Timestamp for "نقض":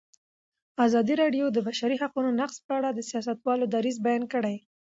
2.39-2.57